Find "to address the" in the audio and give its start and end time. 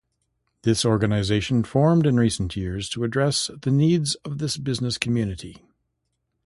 2.89-3.69